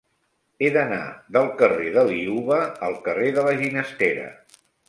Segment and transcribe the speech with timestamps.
[0.67, 1.01] He d'anar
[1.37, 2.59] del carrer de Liuva
[2.91, 4.29] al carrer de la Ginestera.